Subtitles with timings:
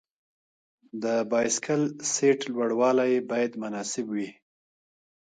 [1.03, 1.81] د بایسکل
[2.13, 4.29] سیټ لوړوالی باید مناسب وي.